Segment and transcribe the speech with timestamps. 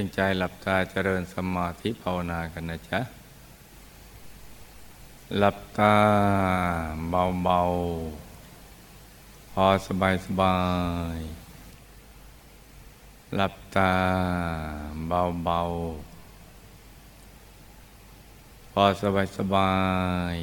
[0.00, 3.00] ตั้งใจหลับตาเจริญสมาธิภาวนากันนะจ๊ะ
[5.36, 5.94] หลับตา
[7.10, 10.58] เบาๆ พอสบายสบา
[11.16, 11.18] ย
[13.34, 13.92] หลับตา
[15.08, 19.72] เบาๆ พอสบายสบา
[20.34, 20.36] ย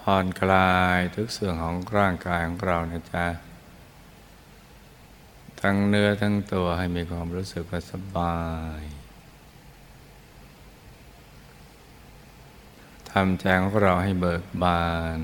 [0.00, 3.51] ผ่อนคลายทุกส่วนของร่างกายของเรานะจ๊ะ
[5.62, 8.40] ทั้งเนื้อทั้งตัวให้มีความรู้สึกว่าสบา
[8.80, 8.82] ย
[13.10, 14.86] ทำใจของเราให้เบิกบา
[15.16, 15.18] น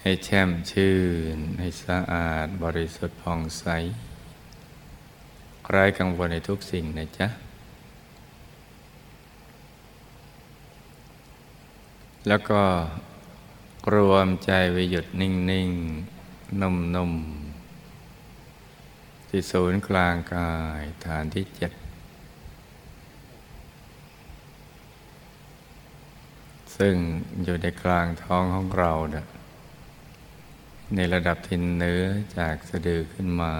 [0.00, 0.96] ให้แช่มชื่
[1.36, 3.64] น ให้สะอาดบริสุทธิ์ผ่องใส
[5.70, 7.28] ไร้กังวลในทุกสิ่งนะจ๊ะ
[12.28, 12.62] แล้วก็
[13.94, 15.70] รวมใจไว้หยุดนิ่ง
[16.16, 17.45] ๆ นุ่ม ๆ
[19.28, 21.72] ที่ศูนย์กลางกายฐานที่เจ็ด
[26.76, 26.94] ซึ่ง
[27.44, 29.26] อยู่ในกลางท้องของเราเนี่ย
[30.94, 32.02] ในระดับทินเนื้อ
[32.38, 33.54] จากสะดือขึ้นมา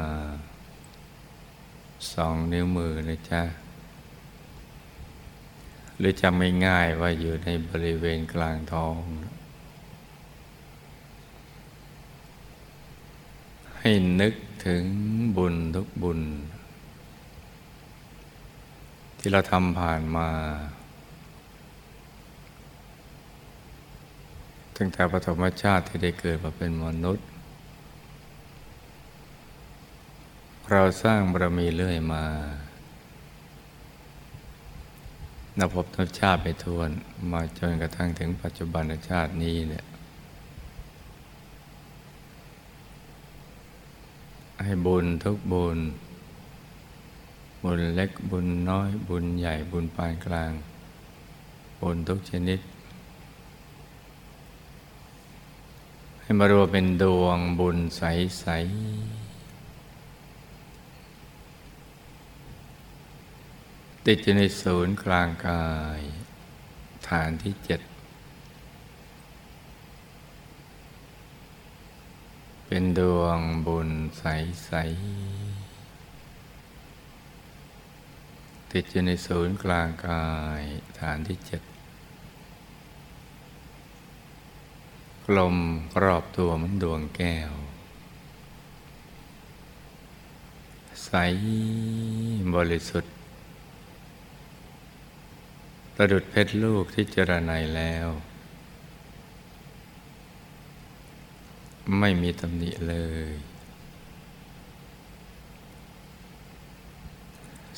[2.12, 3.42] สองนิ้วมือนะจ๊ะ
[5.98, 8.96] หรือจำไม่ง่ายว่าอยู่ในบริเวณกลางท้อง
[13.78, 13.90] ให้
[14.20, 14.34] นึก
[14.66, 14.84] ถึง
[15.36, 16.20] บุญทุกบุญ
[19.18, 20.28] ที่เราทำผ่านมา
[24.76, 27.26] ตั้งแต่ปฐมชาติที่ได้เกิดมาเป็นมนุษย์
[30.70, 32.24] เราสร้างบารมีเรื่อยมา
[35.58, 36.90] นับพบนับชาติไปทวน
[37.32, 39.86] มาจนกระทั่งถึงปัจจุบันชาตินี้เนี่ย
[44.64, 45.78] ให้บุญทุกบุญ
[47.62, 50.52] บุญเล็กบุญน้อย บุญใหญ่บุญปานกลาง
[51.80, 52.60] บุญทุกชนิด
[56.20, 59.26] ให้มารวมเป็นดวงบุญใสๆ
[64.06, 65.66] ติดอยู่ในศูนย์กลางกา
[65.98, 66.00] ย
[67.08, 67.80] ฐานที่เจ็ด
[72.70, 74.72] เป็นดวงบุญใส
[78.32, 80.26] ๆ ติดอยู่ในศูนย์กลางกา
[80.60, 80.62] ย
[80.98, 81.62] ฐานที่เจ็ด
[85.26, 85.56] กลม
[86.02, 87.52] รอบตัวมันดวงแก้ว
[91.04, 91.10] ใส
[92.54, 93.12] บริสุทธิ์
[95.94, 98.08] ประดุดเพชรลูกที่เจรไนแล้ว
[101.98, 102.94] ไม่มีตำหนิเล
[103.28, 103.32] ย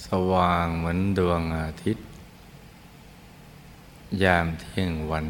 [0.07, 2.07] สว่างเหมือนดวงอาทิตย์
[4.23, 5.27] ยามเที่ยงวัน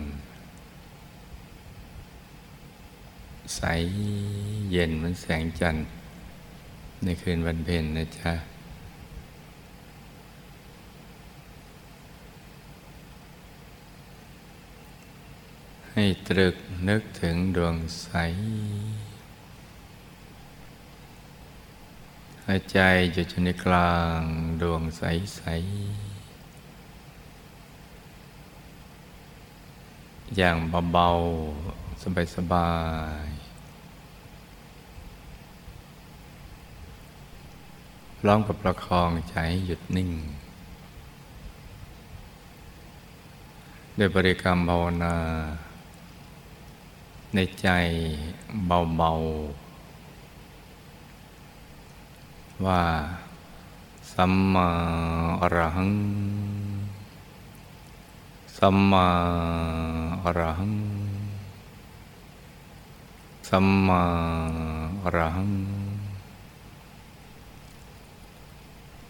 [3.56, 3.60] ใส
[4.70, 5.84] เย็นเหมือนแสงจันทร์
[7.04, 8.32] ในคืนวันเพ็ญนะจ๊ะ
[16.00, 16.56] ให้ตรึก
[16.88, 18.08] นึกถึงดวงใส
[22.44, 22.78] ให้ใจ
[23.12, 24.20] อยู่ในกลาง
[24.62, 25.02] ดวงใส
[25.36, 25.42] ใส
[30.36, 30.56] อย่าง
[30.92, 32.72] เบาๆ สบา
[33.24, 40.10] ยๆร้องกับประคองใจให้หยุดนิ่ง
[43.98, 45.16] ด้วยบริกรรมภาวนา
[47.34, 47.68] ในใจ
[48.66, 52.82] เบาๆ ว่า
[54.12, 54.68] สัมมา
[55.40, 55.92] อรหัง
[58.58, 59.08] สัมมา
[60.24, 60.74] อรหัง
[63.48, 64.02] สัมมา
[65.02, 65.52] อรหัง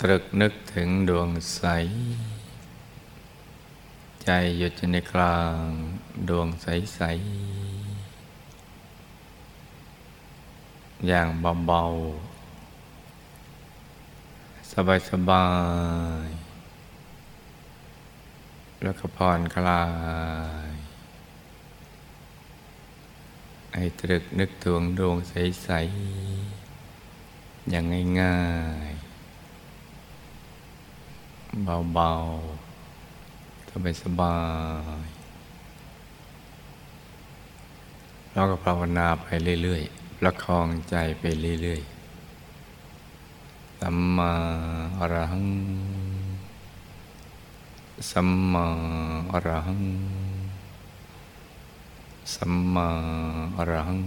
[0.00, 1.62] ตรึกนึกถึงดวงใส
[4.22, 4.28] ใจ
[4.58, 5.66] หยุดอยู่ในกลาง
[6.28, 7.77] ดวงใสๆ
[11.06, 11.28] อย่าง
[11.66, 14.70] เบาๆ
[15.10, 15.46] สบา
[16.26, 16.38] ยๆ
[18.82, 19.84] แล้วก็ผ่อนคลา
[20.70, 20.72] ย
[23.74, 25.68] ให้ตรึกนึกถึงดวงใส
[26.90, 27.84] ๆ อย่าง
[28.20, 28.38] ง่า
[28.88, 28.98] ยๆ
[31.94, 34.36] เบาๆ สบายสบา
[35.04, 35.06] ย
[38.32, 39.26] เราก็ภาวนาไป
[39.62, 41.24] เรื่อย ๆ ประคองใจไป
[41.62, 44.32] เรื่อยๆ สัมมา
[44.98, 45.46] อรหัง
[48.10, 48.66] สัมมา
[49.32, 49.82] อรหัง
[52.34, 52.88] สัมมา
[53.56, 54.02] อรหัง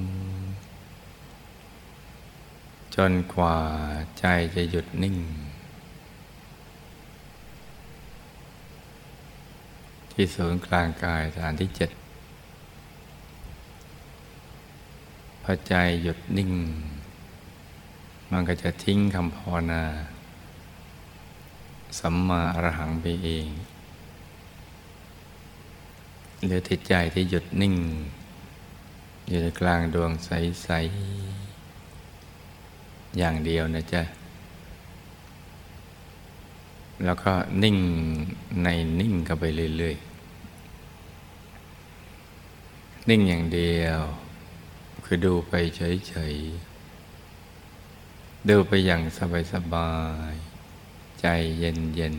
[2.96, 3.58] จนกว่า
[4.20, 4.26] ใจ
[4.56, 5.18] จะหยุดนิ่ง
[10.12, 11.92] ที่ศูนย์กลางกายฐานที่เจ็ด
[15.52, 16.52] อใจหยุดนิ่ง
[18.32, 19.84] มันก็จะทิ้งคำภาวนา
[22.00, 23.48] สัมมาอรหังไปเอง
[26.44, 27.76] เหลือที่ใจที่หยุดนิ่ง
[29.28, 30.70] อยู่ในกลางดวงใส
[32.34, 34.04] ๆ อย่างเดียวนะจ๊ะ
[37.06, 37.32] แล้วก็
[37.64, 37.78] นิ่ง
[38.64, 38.68] ใน
[39.00, 39.44] นิ่งกันไป
[39.78, 39.96] เรื่อย
[41.72, 44.02] ๆ นิ่งอย่างเดียว
[45.04, 49.02] คือดูไปเฉยๆ ดูไปอย่าง
[49.54, 49.94] สบา
[50.32, 51.26] ยๆ ใจ
[51.60, 52.16] เย็น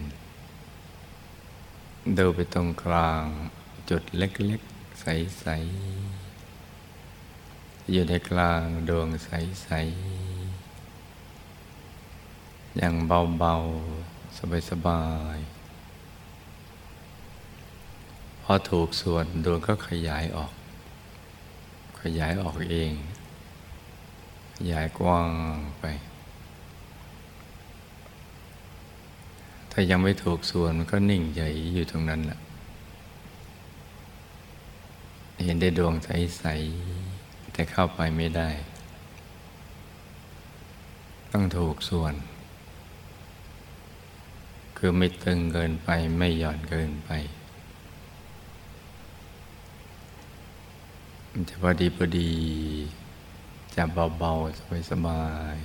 [0.82, 3.24] ๆ ดูไปตรงกลาง
[3.90, 14.38] จุดเล็กๆ ใสๆ อยู่ในกลางดวงใสๆ อย่างเบาๆ
[14.70, 15.04] สบา
[15.36, 15.44] ยๆ
[18.42, 20.52] พอถูกส่วนดวงก็ขยายออก
[22.02, 22.92] ขยายออกเอง
[24.56, 25.28] ขยายกว้าง
[25.80, 25.84] ไป
[29.72, 32.38] ถ้ายังไม่ถูกส่วนมันก็นิ่งใหญ่อยู่ตรงนั้นแหละ
[35.44, 36.44] เห็นได้ดวงใส
[36.98, 38.50] ๆ แต่เข้าไปไม่ได้
[41.32, 42.14] ต้องถูกส่วน
[44.76, 45.88] คือไม่ตึงเกินไป
[46.18, 47.10] ไม่หย่อนเกินไป
[51.34, 52.30] มันจะพอดีพอดี
[53.74, 53.84] จะ
[54.18, 55.24] เบาๆสบา
[55.54, 55.56] ย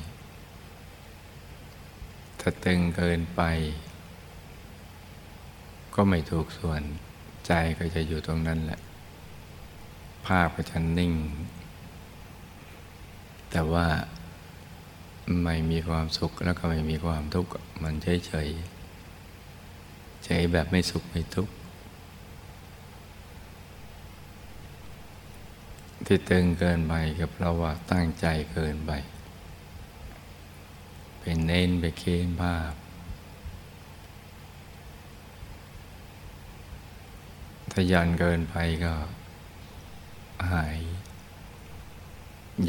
[1.57, 3.41] ๆถ้าตึงเกินไป
[5.95, 6.81] ก็ไม่ถูกส่วน
[7.47, 8.79] ใจก็จะอยู่ตรงนั้นแหละ
[10.25, 11.13] ภาพก็จะนิ่ง
[13.51, 13.87] แต่ว่า
[15.43, 17.51] ไม่มีความสุขแล้วก็ไม่มีความทุกข์
[17.83, 18.49] มันเฉยเฉย
[20.25, 21.53] เฉยแบบไม่สุขไม่ทุกข์
[26.09, 28.92] ที่ตึงเกินไปก็เพราะว่าตั้งใจเกินไป
[31.19, 32.74] เป็นเน้นไปเค้นภาพ
[37.71, 38.94] ถ้ายันเกินไปก็
[40.51, 40.80] หาย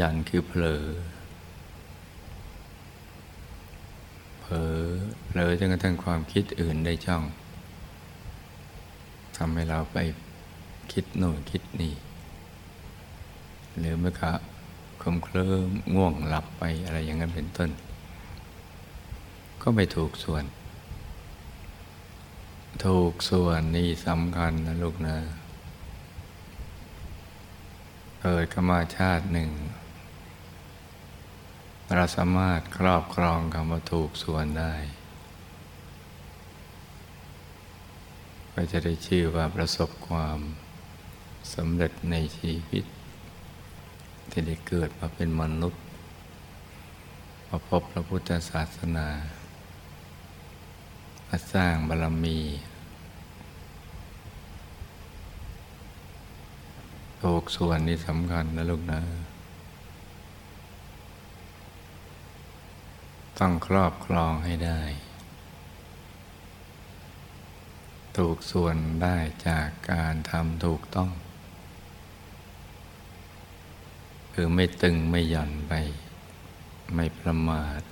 [0.01, 0.85] ยันคือเผลอ
[4.41, 4.79] เผลอ
[5.27, 7.25] เผลอจนกระทั่งความคิดอื่นได้ช่อง
[9.37, 9.99] ทำให้เราไป
[10.93, 11.95] คิดโน่นคิดนี่
[13.81, 14.33] หรือไม่ก็
[15.03, 17.71] คมเคลิ้มง่วงหลับไปอะไรอย่างนั้นเป็นต้น
[19.63, 20.45] ก็ไม่ถูกส่วน
[22.85, 25.17] ถูกส่วนนี่สำคัญนะลูกนะ
[28.23, 29.51] เกิดขมาชาติหนึ่ง
[31.95, 34.75] เราสามารถครอบครองคำว่าถูกส่วนได้
[38.53, 40.39] ก็จะได้ชื่อว่าประสบความ
[41.55, 42.85] สำเร็จในชีวิต
[44.31, 45.83] ที่ได้เกิดมาเป็นมนุษย์
[47.49, 49.09] มาพบพระพุทธศาสนา
[51.29, 52.39] มาสร้างบารมี
[57.23, 59.01] ถูกส่วนนี้สำคัญนะลูกนะ
[63.39, 64.81] ต้องครอบครองให้ได้
[68.17, 69.17] ถูกส่วนได้
[69.49, 71.11] จากการทำถูกต้อง
[74.41, 75.73] คือไม่ตึงไม่หย่อนไป
[76.95, 77.83] ไม่ประมาท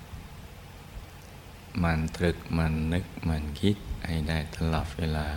[1.83, 5.27] มันตรึกมันนึกมันคิดให้ได้ตลอดเวลา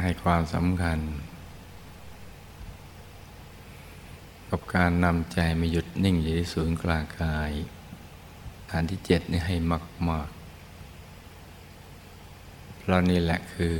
[0.00, 0.98] ให้ความสำคัญ
[4.50, 7.50] กับการนำใจมาหยุดนิ่งอยู่ที่ศูนย์กลางกาย
[8.70, 9.56] ฐานที่เจ็ดนี่ให้
[10.08, 13.76] มากๆเพราะนี่แหละคือ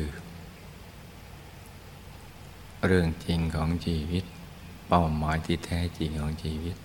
[2.87, 4.25] เรื่องจริงของชีวิต
[4.89, 6.77] เป้าหมายที่แท้จริงของชีวิต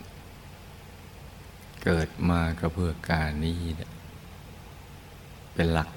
[1.84, 3.56] เกิดมาก็เพื่อการนี้
[5.54, 5.90] เป็นหลัก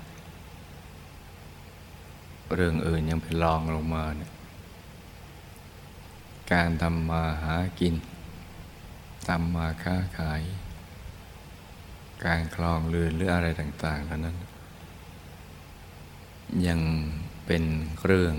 [2.54, 4.32] เรื่องอื่นยังเป็นรองลงมาเนี่ย
[6.52, 7.94] การทำมาหากิน
[9.28, 10.42] ทำมาค้าขาย
[12.24, 14.36] การคลองเรือนหรืออะไรต่างๆเหล่านั้น
[16.66, 16.80] ยัง
[17.46, 17.64] เป็น
[18.04, 18.36] เรื่อง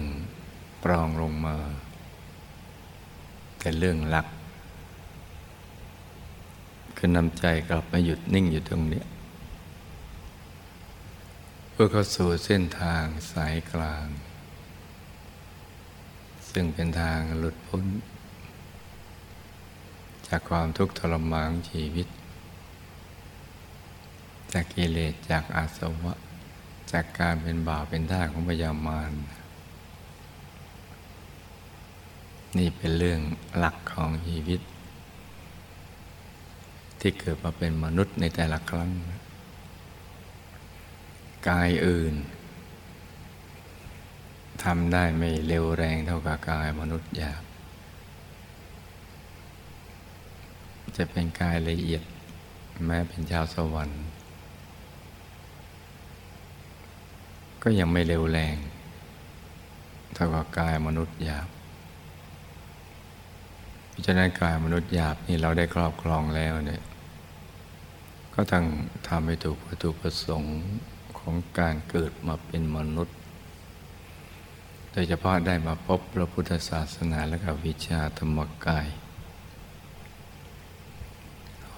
[0.84, 1.58] ปรองลงมา
[3.66, 4.28] แต่เรื่องหลัก
[6.98, 9.04] คือนำใจกลับมาหยุดนิ่งอยู่ตรงนี้
[11.72, 14.08] เพื่อเข้าสู่เส้นทางสายกลาง
[16.52, 17.86] ซึ่งเป็นทางหลุดพ้น
[20.28, 22.08] จากความทุกข์ทรมานชีวิต
[24.54, 26.14] จากกิเลสจากอาสวะ
[26.92, 29.12] จากการเป็นบาวเป็นท่าของพยามาร
[32.58, 33.20] นี่เป็นเรื่อง
[33.58, 34.62] หลักของชีวิต
[37.00, 38.92] ที่เกิดมาเป็นมนุษย์ในแต่ละครั้ง
[41.50, 42.14] กายอื่น
[44.64, 47.44] ทำได้ไม่เร็วแรงเท่ากับกายมนุษย์หยาบ
[50.98, 52.04] จะเป็นกายละเอียด
[52.86, 54.04] แม้เป็นชาวสวรรค์
[57.64, 58.56] ก็ยังไม่เร็วแรง
[60.14, 61.48] เท่ากับกายมนุษย์หยาบ
[63.98, 66.84] พราะฉะนั้นกายมนุษย์หยาบนี่เราได้ครอบครองแล้วเนี่ย
[68.34, 68.66] ก็ต้อง
[69.08, 70.58] ทำให้ถูกวัตถุประสงค์
[71.20, 73.18] ของการเกิดมาเป็นมนุษย์
[74.92, 78.88] โดยเฉพาะได้มาพบพระพุทธศาสนาและกับวิชาธรรมกาย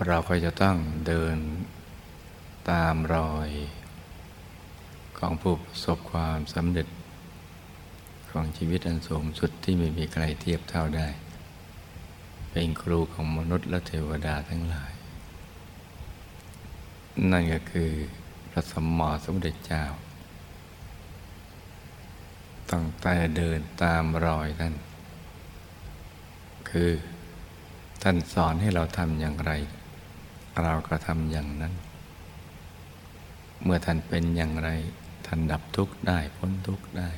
[0.08, 1.38] เราก็จะต้องเดิน
[2.72, 3.50] ตามรอย
[5.18, 6.88] ของผู้ประสบความสำเร็จ
[8.32, 11.08] ของชีวิตอันสูงสุดที่ไม่มีใครเทียบเท่าได้
[12.60, 14.94] เป็นครูของมนุษย์และเทวดาทั้งหลาย
[17.32, 17.92] นั่นก็คือ
[18.52, 19.86] พระสมมาสมเด็จเจ้า
[22.72, 24.74] ตั้งแต่เดินตามรอยท่าน
[26.70, 26.92] คือ
[28.04, 29.52] ท่านสอนให้เราทำอย่างไร
[30.64, 31.74] เราก็ทำอย่างนั้น
[33.64, 34.70] เมื่อท่านเป็นอย่างไร
[35.26, 37.10] ท่านดับทุกข์ได้พ้นทุกข์ได้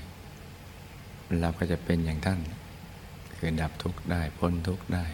[1.41, 2.39] เราก็จะเป็นอย่างท่าน
[3.35, 5.07] คือดับทุกข์ได้พ้นทุกข์ได้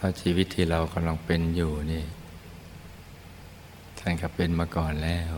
[0.00, 2.04] พราะชีวิตที่เรากำลังเป็นอยู่นี่
[3.98, 5.32] ท่านก็เป็นมาก่อนแล้ว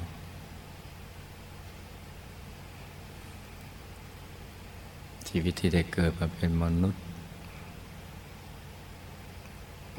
[5.29, 7.03] ชีวิตที่ได้เกิดมาเป็นมนุษย์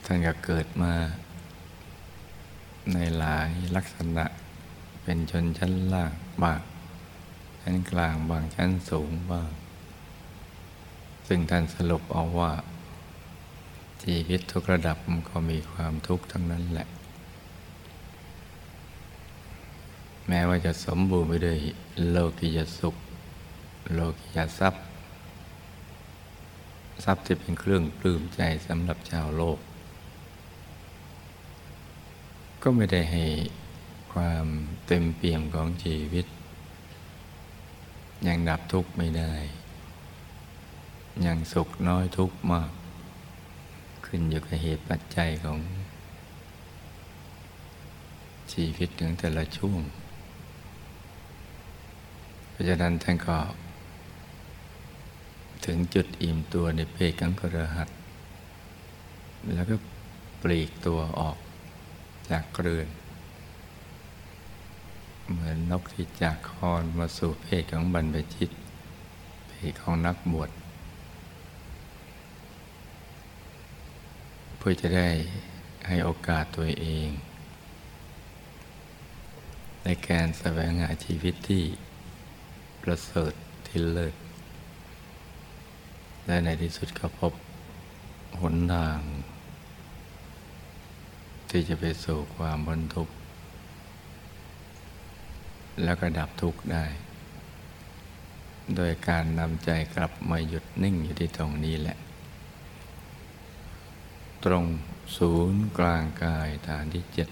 [0.05, 0.93] ท่านก็เกิดมา
[2.93, 4.25] ในหลายลักษณะ
[5.03, 6.13] เป็นชนชั้นล่าง
[6.43, 6.61] บ้าง
[7.61, 9.49] ชั้นกลางบางชั้นสูงบ้าง
[11.27, 12.51] ซึ่งท่านสรุปเอาว่า
[14.03, 16.87] ชีวิตทุกระดับมันก็มีความทุกข์ทั้งนั้นแหละ
[20.27, 21.59] แม้ว่าจะสมบูรณ์ไปด้วย
[22.09, 22.95] โลกิยสุข
[23.93, 24.83] โลกิยทรัพย์
[27.03, 29.59] ทรัพย์ที่เป็นเครื่องปลื้มใจสำหรับชาวโลก
[32.63, 33.25] ก็ไม่ได้ให้
[34.13, 34.45] ความ
[34.87, 36.25] เต็มเปี่ยมของชีวิต
[38.27, 39.33] ยังดับทุกข์ไม่ได้
[41.25, 42.71] ยังสุขน้อยทุกข์มาก
[44.13, 45.59] ขึ้นอยู่กับเหตุปัจจัยของ
[48.51, 49.81] ชีวิตถึงแต่ละช่วง
[52.49, 53.37] เพราะฉะนั้นท่านก็
[55.65, 57.89] ถึงจุดอิ่มตัวในเพศกังกระหัต
[59.53, 59.75] แล้วก็
[60.41, 61.37] ปลีกตัวออก
[62.29, 62.87] จากเกลือน
[65.29, 68.49] เหมือนนกที่จากคอนมาสู่เพศของบรรพชิต
[69.49, 70.49] เพศของนักบวช
[74.65, 75.09] พื่อจะได้
[75.87, 77.09] ให้โอกาสตัวเอง
[79.83, 81.63] ในการแสวงหาชีวิตที่
[82.83, 83.33] ประเสริฐ
[83.67, 84.15] ที่เลิศ
[86.25, 87.33] และในที่สุดก็พบ
[88.41, 88.99] หนทาง
[91.49, 93.13] ที่จะไปสู่ความบรรทุกข์
[95.83, 96.85] แล้วก็ดับทุกข์ได้
[98.75, 101.97] โดยการนำใจกลับมาหยุดนิ่งอยู่ที่ตรงนี้แหละ
[104.45, 104.65] ตรง
[105.17, 107.29] ศูนย์กลางกายฐานที่เจ็ด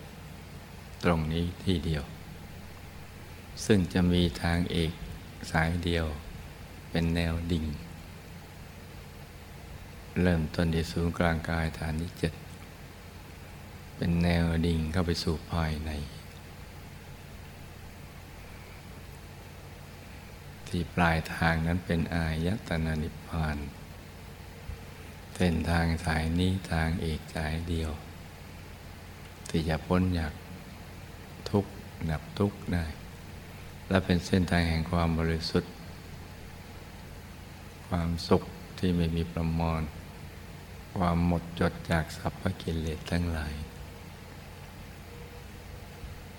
[1.04, 2.04] ตรงนี้ที่เดียว
[3.66, 4.92] ซึ่งจะมีทางเอก
[5.52, 6.06] สายเดียว
[6.90, 7.66] เป็นแนวดิ่ง
[10.22, 12.34] เริ่มต้นที่ศูนย์กลางกายฐานที่เจ็ด
[13.96, 15.92] เป็นแนวดิ่งเข้าไปสู่ภายใน
[20.68, 23.58] ที่ปลายทางนั้นเป็นอายตนะนิพพาน
[25.42, 27.92] เส้นทางสายนี้ทางเอกสายเดียว
[29.50, 30.34] ที่จะพ้นจาก
[31.50, 31.72] ทุกข์
[32.12, 32.86] ดับทุกข์ได้
[33.88, 35.74] และเป็นเส้นทางแห่งความบริสุทธิ์
[37.88, 38.44] ความสุข
[38.80, 39.82] ที่ไม่มีประมอน
[40.98, 43.54] ความหมดจดจากสัพพกิเลสทั้งหลาย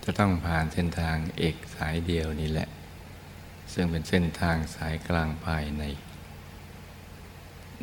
[0.02, 2.68] จะต้องผ่านเส้นทางเอกสายเดียวนี่แหละ
[3.72, 5.82] ซึ่งเป็นเส้นทางสายกลางภายใน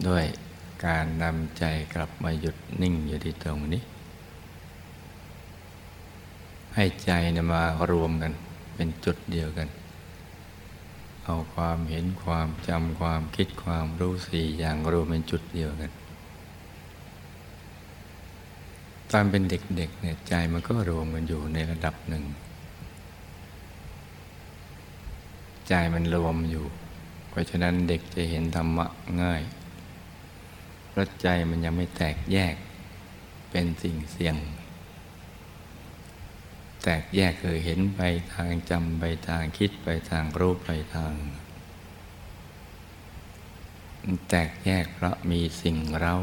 [0.08, 0.26] ด้วย
[0.86, 3.82] การนำใจกลับมาหยุดนิ่งอยู่ที่ตรงนี้
[6.76, 8.34] ให้ใจนมารวมกัน
[8.76, 9.68] เป็นจุดเดียวกัน
[11.24, 15.92] เอาความเห็นความจำความคิดความรู้สี่อย่างรวมเป็นจุดเดียวกัน
[19.12, 22.24] ตอนเป็นเด็กๆเนี่ยใจมันก็รวมกันอยู่ในระดับหนึ่ง
[25.68, 26.66] ใจมันรวมอยู่
[27.30, 28.86] เพราะฉะนั้นเด็กจะเห็นธรรมะ
[29.22, 29.42] ง่าย
[30.98, 32.56] ราะใจมันยังไม่แตกแยก
[33.52, 34.36] เป็นสิ่งเสี่ยง
[36.84, 38.02] แตกแยกคือเห็นไป
[38.34, 41.14] ทางจำไปทางคิดไปทางรูปไปทาง
[44.30, 46.16] แตกแยกเพราะมีสิ่งเร้า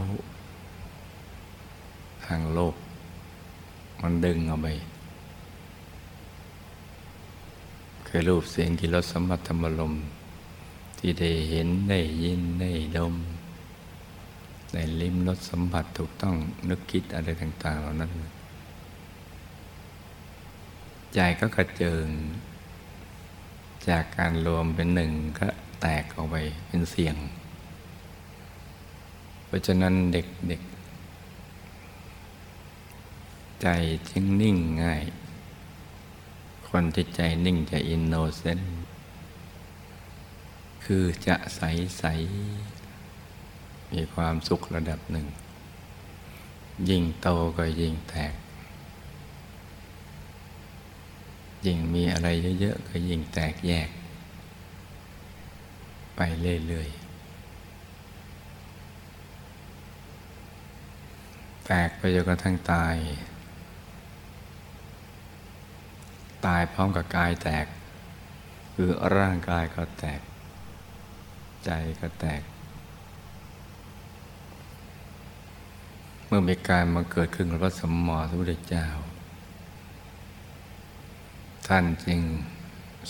[2.26, 2.74] ทางโลก
[4.02, 4.68] มันดึงเอาไป
[8.06, 9.92] คือรูปเสียงกิรสสัมผัสธรรมลม
[10.98, 13.14] ที่ได้เห็นได้ยินได้ดม
[14.74, 16.34] ได้ลิ้มรสสัมผัสถูกต้อง
[16.68, 18.10] นึกคิดอะไรต่างๆเหล่านั้น
[21.14, 22.06] ใจก็กระเจิง
[23.88, 25.46] จากการรวมเป็นหนึ่งก็
[25.80, 27.16] แตกออกไปเป็นเสียง
[29.46, 33.68] เพราะฉะนั้นเด็กๆ ใจ
[34.10, 35.02] จึงนิ่งง่าย
[36.68, 38.74] คนที่ใจนิ่งจะอินโนเซนต์
[40.84, 41.60] คือจะใส
[41.98, 42.04] ใส
[43.92, 45.26] มีความสุขระดับหนึ่ง
[46.88, 48.34] ยิ่งโตก็ยิ่งแตก
[51.66, 52.28] ยิ่งมีอะไร
[52.60, 53.88] เยอะๆก็ยิ่งแตกแยก
[56.16, 57.04] ไปเรื่อยๆ
[61.66, 62.96] แตกไปจนกระทั่งตาย
[66.46, 67.66] ตายพร้อมกับกายแตก
[68.74, 70.20] คือร่างกายก็แตก
[71.64, 72.42] ใจก็แตก
[76.36, 78.86] มื่อมีการมาเกิดขึ้นกับพระสมมอสมุทธเจ้า
[81.66, 82.20] ท่านจึง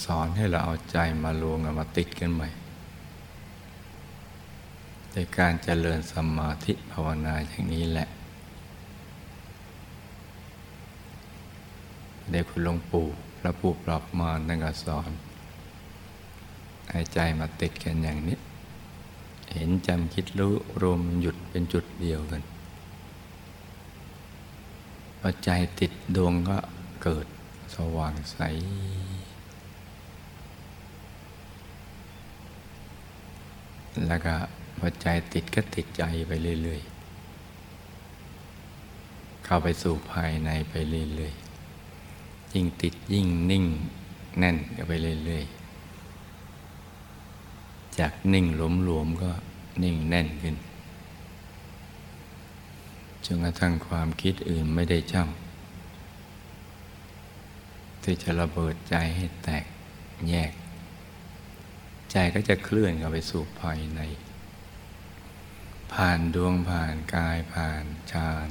[0.04, 2.48] สอนให้เราเอาใจมารวมมาติดกันใหม่
[5.12, 8.08] ในการเจริญสมาธิภาวนาอย่างนี้แหละ
[12.30, 13.06] เด็กคุณหลวงปู่
[13.38, 15.10] พระปู่ปลอบมานั่งสอน
[16.90, 18.38] ให้ใจมาติดกันอย่างนี้
[19.54, 22.42] เห็นจำคิดรู้รวมหยุดเป็นจุดเดียวกัน
[25.26, 26.58] พอใจติดดวงก็
[27.02, 27.26] เกิด
[27.74, 28.38] สว่างใส
[34.06, 34.34] แล้วก็
[34.78, 36.32] พอใจติดก็ติดใจไป
[36.62, 43.64] เรื่อยๆ เข้าไปสู่ภายในไปเรื่อยๆ ยิ่งติดยิ่งนิ่ง
[44.38, 44.92] แน่นกันไป
[45.24, 48.58] เรื่อยๆ จากนิ่งห
[48.88, 49.30] ลวมๆก็
[49.82, 50.56] นิ่งแน่นขึ้น
[53.26, 59.66] จนกระทั่งความคิดอื่นไม่ได้จ้ำที่จะระเบิดใจให้แตก
[60.28, 60.52] แยก
[62.10, 64.00] ใจก็จะเคลื่อนเข้าไปสู่ภายใน
[65.92, 68.50] ผ่านดวงผ่านกายผ่านฌาน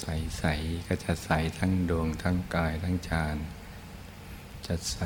[0.00, 3.36] ใสๆก็จะใสทั้งดวงทั้งกายทั้งฌาน
[4.66, 4.98] จะใส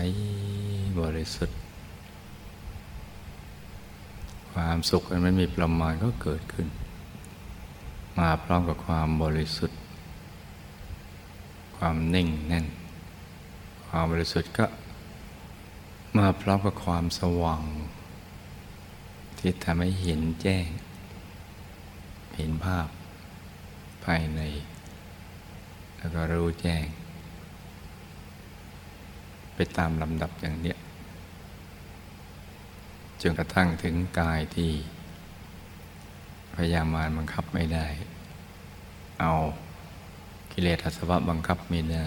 [1.01, 1.59] บริสุทธิ์
[4.53, 6.69] ความสุขอันไม่มีประมาณก็เกิดขึ้น
[8.19, 9.79] มาพร้อมกับความบริสุทธิ์
[11.77, 12.67] ความนิ่งแน่น
[13.87, 14.67] ความบริสุทธิ์ก็
[16.17, 17.63] มาพร้อมกับความสว่าง
[19.39, 20.67] ที่ทำให้เห็นแจ้ง
[22.37, 22.89] เห็นภาพ
[24.05, 24.41] ภายใน
[25.97, 26.85] แล้วก็รู้แจ้ง
[29.55, 30.79] ไปตามลำดับอย่างเนี้ย
[33.21, 34.71] จนกระทั่งถึงกายที่
[36.57, 37.87] พยามารบังคับไม่ได้
[39.21, 39.33] เอา
[40.53, 42.07] กิเลสอาสวะบังคับไม่ได้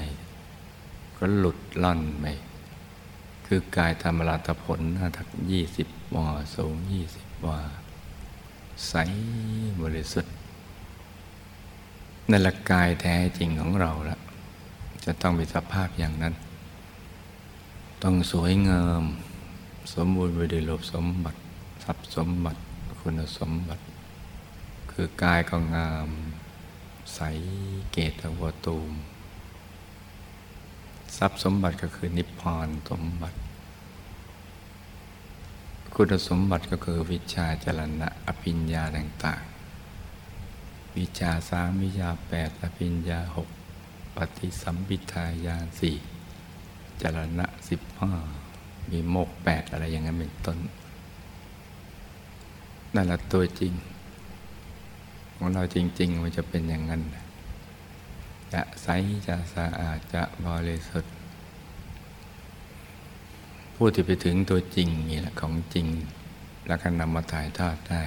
[1.18, 2.26] ก็หลุดล่อนไป
[3.46, 7.60] คือกายธรรมราตผลหน้าทักยี่สิบวาสูงยี่สิบวา
[8.88, 8.94] ใส
[9.82, 10.34] บริสุทธิ์
[12.30, 14.18] นั่นละกายแท้จริงของเราละ
[15.06, 16.34] จะต้องมีสภาพอย่างนั้น
[18.04, 19.04] ต้องสวยงาม
[19.94, 21.40] สมบูรณ์ไปด้วยลบสมบัติ
[21.84, 22.60] ทรัพย์สมบัติ
[23.00, 23.84] คุณสมบัติ
[25.00, 26.10] คือกายก็งาม
[27.14, 27.20] ใส
[27.92, 28.92] เกตวตูม
[31.18, 33.38] ทรัพย์สมบัติก็คือนิพพานสมบัติ
[35.96, 43.50] คุณสมบัติก็คือวิชาจรณะอภิญญาต่างๆ วิชาสามวิชาแปดอภิญญาหก
[44.16, 45.98] ปฏิสัมพิทายานสี่
[47.02, 48.14] จรณะสิบห้า
[48.90, 50.58] มีโมกแปดอะไรอย่างนั้นเป็นต้น
[52.96, 53.76] นั่นแหละตัวจริง
[55.38, 57.02] ของเราจริง ๆ มันจะเป็นอย่างนั้น
[58.54, 58.88] จะใส
[59.28, 61.14] จะสะอาดจะบริสุทธิ์
[63.76, 65.88] ผู้ที่ไปถึงตัวจริงนี่แหละของจริง
[66.68, 68.04] แล้วก็นำมาถ่ายทอดได้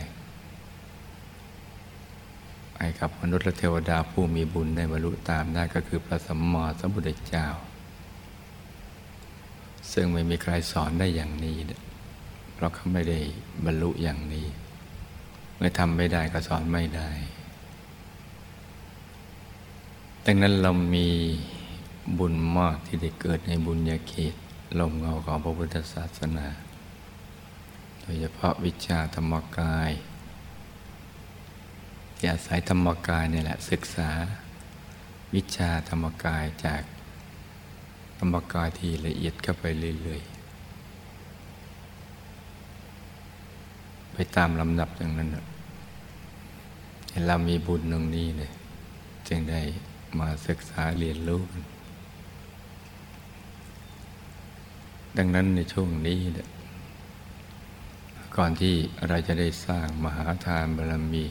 [2.76, 7.46] ไอ้กับมนุษย์และเทวดาผู้มีบุญได้บรรลุตามได้ก็คือพระสัมมาสัมพุทธเจ้า
[9.92, 11.56] ซึ่งไม่มีใครสอนได้อย่างนี้
[12.54, 13.18] เพราะเขาไม่ได้
[13.64, 14.46] บรรลุอย่างนี้
[15.60, 17.10] เมื่อทำไม่ได้ก็สอนไม่ได้
[20.24, 21.08] ดังนั้นเรามี
[22.18, 24.34] บุญมากที่ได้เกิดในบุญญาเขต
[24.80, 26.46] ลมเงาของพระพุทธศาสนา
[28.00, 29.90] โดยเฉพาะวิชาธรรมกาย
[32.16, 34.10] ที่อาศัยธรรมกายนี่แหละศึกษา
[35.34, 36.82] วิชาธรรมกายจาก
[38.18, 39.64] ธรรมกายที่ละเอียดเข้าไป
[40.02, 40.40] เรื่อยๆ
[44.12, 45.28] ไปตามลำดับอย่างนั้น
[47.26, 48.50] เรามีบุญตรงนี้เลย
[49.28, 49.60] จึงได้
[50.18, 51.62] มาศึกษาเรียนรู้กัน
[55.16, 56.48] ดังนั้นในช่วงนี้เนี่ย
[58.36, 58.74] ก่อนที่
[59.08, 61.24] เราจะได้สร้างมหาทานบารมี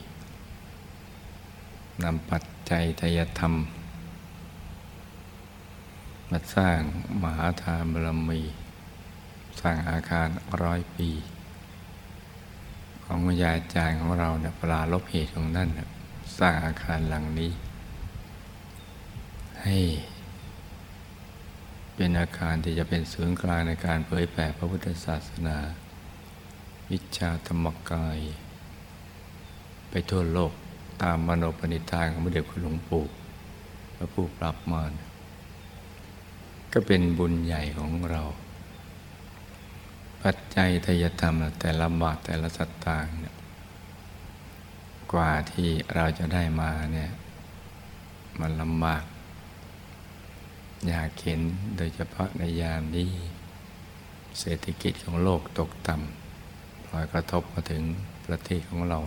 [2.03, 3.53] นำปัจจัยทยธรรม
[6.29, 6.79] มาสร้าง
[7.23, 8.41] มหาทานบารมี
[9.61, 10.27] สร้างอาคาร
[10.63, 11.09] ร้อยปี
[13.11, 15.69] ของวิญาจารย์ของเราเนี่ยปลาลบเหตุของนั่น
[16.39, 17.51] สร้างอาคารหลังนี้
[19.63, 19.77] ให้
[21.95, 25.57] เป็นอาคารที่จะเป็นศูนย์กลางในการเผยแผ่พระพุทธศาสนา
[26.91, 28.19] วิชาธรรมกาย
[29.89, 30.53] ไปทั่วโลก
[31.03, 33.03] ตามมโนปณิธานของพระเดชคุณหลวงปู่
[33.95, 34.91] พระผู้ปรับมาน
[36.73, 38.23] ก็เป็นบุญใหญ่ของเรา
[40.23, 43.35] ปัจจัยทยธรรม แต่ละบาทแต่ละสัตตางเนี่ย
[45.13, 47.11] กว่าที่เราจะได้มาเนี่ย
[48.39, 49.03] มันลำบาก
[50.87, 51.41] อยากเห็น
[51.77, 53.09] โดยเฉพาะในยามนี้
[54.39, 57.83] เศรษฐกิจของโลกตกต่ำพลอยกระทบมาถึง
[58.25, 58.99] ประเทศของเรา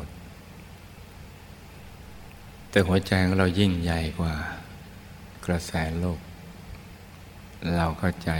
[2.70, 4.34] แต่หัวใจของเรายิ่งใหญ่กว่า
[5.46, 6.18] กระแสโลก
[7.70, 8.30] เราเข้าใจ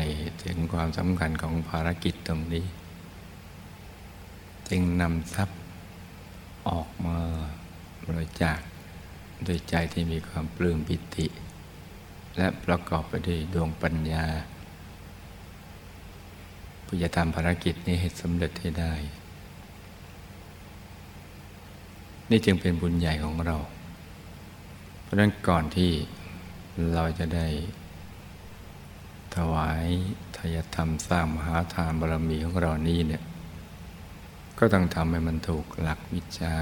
[0.45, 2.67] ถึงความสำคัญของภารกิจตรงนี้
[4.69, 5.61] จึงนำทรัพย์
[6.69, 7.19] ออกมา
[8.07, 8.59] บริจาค
[9.45, 11.27] โดยใจที่มีความปลื้มปิติ
[12.37, 14.27] และประกอบไปด้วยดวงปัญญา
[16.83, 18.93] เพื่อจะทำภารกิจนี้ให้สำเร็จให้ได้
[22.31, 23.57] นี่จึงเป็นบุญใหญ่ของเรา
[25.03, 25.91] เพราะนั้นก่อนที่
[26.95, 27.47] เราจะได้
[29.37, 29.87] ถวาย
[30.37, 33.23] ทายธรรมสร้างมหาทานบารมีของเรานี้เนี่ย
[34.59, 36.57] ก็ต้องทำให้มันถูกหลักวิชา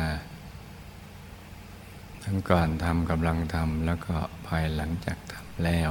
[2.24, 4.14] ทั้งก่อนทำกำลังทำแล้วก็
[4.46, 5.90] ภายหลังจากทำแล้ว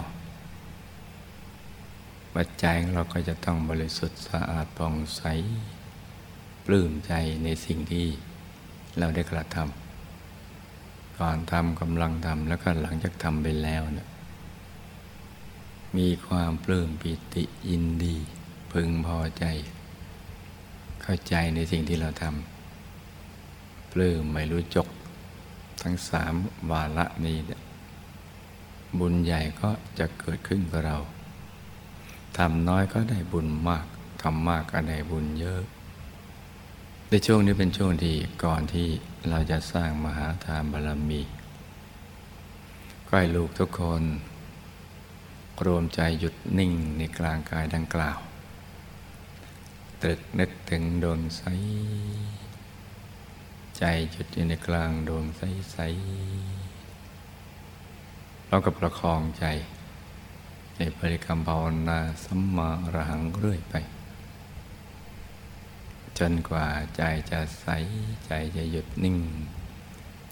[2.35, 5.21] ปัจจัยของเราก็จะต้องบริสุทธิ์สะอาดผ่องใส
[6.65, 7.13] ปลื้มใจ
[7.43, 8.05] ในสิ่งที่
[8.97, 14.07] เราได้กระทำก่อนทำกำลังทำแล้วก็หลังจากทำไปแล้วเนี่ย
[15.97, 18.15] มีความปลื้มปิติยินดี
[18.71, 19.45] พึงพอใจ
[21.01, 24.87] เข้าใจในสิ่งที่เราทำปลื้มไม่รู้จก
[25.81, 26.33] ทั้งสาม
[26.71, 27.37] วาระนี้
[28.99, 30.97] บุญใหญ่ก็จะเกิดขึ้นกับเรา
[32.37, 33.85] ทำน้อยก็ได้บุญมาก
[34.21, 35.61] ทำมากก็ได้บุญเยอะ
[37.09, 38.87] ในช่วงนี้เป็นช่วงที่ก่อนที่
[39.29, 41.21] เราจะสร้างมหาทานบารมี
[43.07, 44.03] ก็ให้ลูกทุกคน
[45.65, 48.19] รวมใจหยุดนิ่งในกลางกายดังกล่าว
[50.01, 51.43] ตรึกนึกถึงดวงใส
[53.77, 53.83] ใจ
[54.15, 59.45] จุดอยู่ในกลางดวงใสๆเราก็ประคองใจ
[60.77, 63.75] ในบริกรรมภาวนาสัมมาอรหังเรื่อยไป
[66.19, 67.67] จนกว่าใจจะใส
[68.25, 69.17] ใจจะหยุดนิ่ง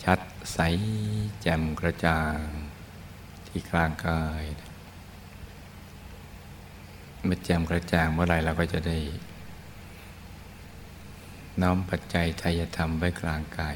[0.04, 0.20] ชัด
[0.54, 0.60] ใส
[1.42, 2.40] แจ่มกระจ่าง
[3.48, 4.44] ที่กลางกาย
[7.26, 8.98] มื่อแจ่มกระจ่างเมื่อไรเราก็จะได้
[11.62, 13.76] น้อมปัจจัยไทยธรรมไว้กลางกาย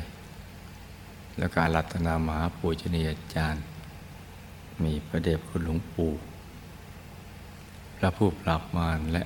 [1.38, 3.64] แล้วก็รัตนามหาปูชนียาจารย์
[4.84, 6.12] มีพระเดชคุณหลวงปู่
[7.98, 9.24] พระผู้ปราบมารและ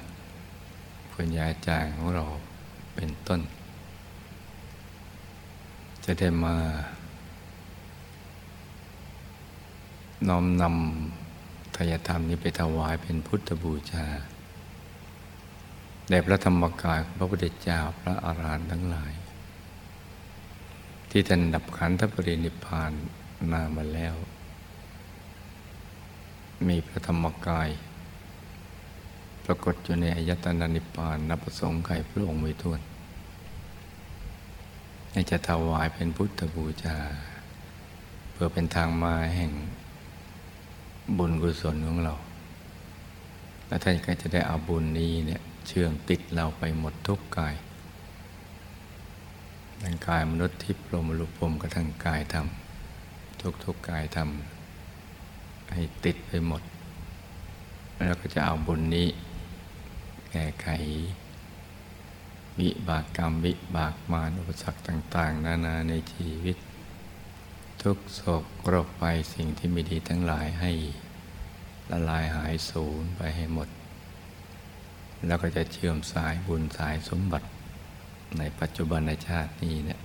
[1.11, 2.23] ปัญญาจารย์ของเรา
[2.95, 3.41] เป็นต้น
[6.05, 6.55] จะได้มา
[10.27, 11.14] น้อมนำ
[11.75, 14.05] ทายธรรมนี้ไปถวายเป็นพุทธบูชา
[16.09, 19.13] แด่พระธรรมกายพระพุทธเจ้าพระอารหันต์ทั้งหลาย
[21.09, 22.91] ที่ท่านดับขันธปรินิพาน
[23.51, 24.15] นามาแล้ว
[26.67, 27.69] มีพระธรรมกาย
[29.45, 32.81] ปรากฏอยู่ในอายตนะนิพพานนับประสงค์ไข่พระองค์ไม่ท้วน
[35.31, 36.97] จะถวายเป็นพุทธบูชา
[38.31, 39.51] เพื่อเป็นทางมาแห่ง
[41.17, 42.13] บุญกุศลของเรา
[43.67, 47.55] และท่านก็จะได้เอาบุญนี้เนี่ยเชื่องติดเราไปหมดทุกกาย
[49.81, 52.47] ทั้งกายมนุษย์ที่พรมรูปพรมกระทั่งกายธรรม
[53.41, 54.29] ทุกทุกกายธรรม
[55.73, 56.61] ให้ติดไปหมด
[57.95, 59.07] แล้วก็จะเอาบุญนี้
[60.31, 60.67] แก้ไข
[62.59, 66.57] วิบากกรรมวิบากมารอุปสรรคต่าง ๆ นานาในชีวิต
[67.89, 70.71] ทุกโศกโรคไปสิ่งที่ไม่ดีทั้งหลายให้
[71.91, 73.69] ละลายหายสูญไปให้หมด
[75.25, 77.47] แล้วก็จะเชื่อมสายบุญสายสมบัติ
[78.37, 79.99] ในปัจจุบันในชาตินี้เนี่ย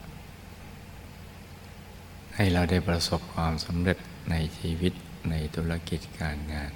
[2.35, 3.99] ให้เราได้ประสบความสำเร็จ
[4.31, 4.93] ในชีวิต
[5.31, 6.73] ในธุรกิจการงาน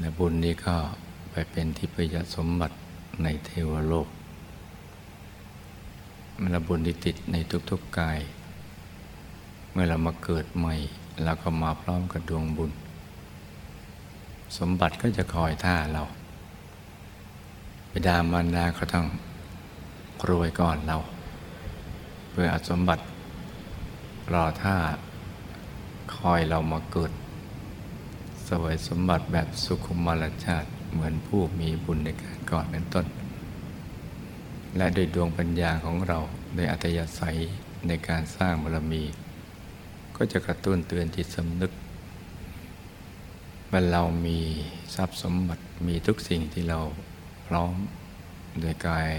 [0.00, 0.76] และบุญนี้ก็
[1.30, 2.76] ไปเป็นทิพยสมบัติ
[3.22, 4.08] ในเทวโลก
[6.42, 7.36] มันบุญที่ติดใน
[7.70, 8.18] ทุกๆกาย
[9.70, 10.74] เมื่อเรามาเกิดใหม่
[11.24, 12.70] เราก็มาพร้อมกับดวงบุญ
[14.58, 16.02] สมบัติก็จะคอยท่าเรา
[17.92, 19.06] บิดามารดาเขาต้อง
[20.28, 20.96] รวยก่อนเรา
[22.30, 23.02] เพื่อสมบัติ
[24.32, 24.76] รอท่า
[26.16, 27.12] คอยเรามาเกิด
[28.48, 33.06] สวยสมบัติแบบสุขุมมรชาติเหมือนผู้มีบุญในการก่อนเป็นต้น
[34.76, 36.18] และโดยดวงปัญญาของเรา
[36.54, 37.38] โดยอัตยาศัย
[37.86, 39.02] ในการสร้างบารมี
[40.16, 41.72] ก็จะกระตุ้นเตือนจิตสำนึก
[43.70, 44.38] ว่าเรามี
[44.94, 46.80] ทรัพย์สมบัติมีทุกสิ่งที่เรา
[47.46, 47.74] พร้อม
[48.60, 49.12] โดยกาย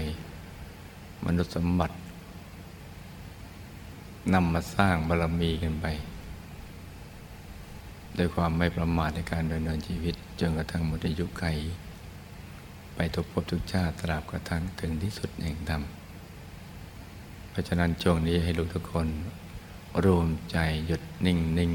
[1.26, 1.96] มนุษย์สมบัติ
[4.34, 5.86] นำมาสร้างบารมีกันไป
[8.16, 11.44] โดยความไม่ประมาทในการดำเนินชีวิตจนกระทั่งหมดอายุไข
[13.02, 15.82] ไปทุกภพทุกชาติตราบกระทั่งถึงที่สุดแห่งธรรม
[17.50, 19.08] เพราะฉะนั้นช่วงนี้ให้ลูกทุกคน
[20.04, 21.72] รวมใจหยุดนิ่งนิ่ง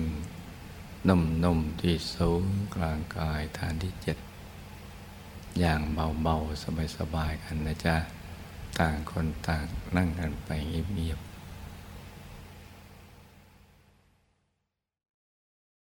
[1.07, 2.43] นุ่มนุ่มที่สูง
[2.75, 4.17] กลางกายฐานที่เจ็ด
[5.59, 6.63] อย่างเบาๆ
[6.97, 7.95] สบายๆกันนะจ๊ะ
[8.79, 9.65] ต่างคนต่าง
[9.97, 10.49] นั่งกันไป
[10.93, 11.35] เงียบๆ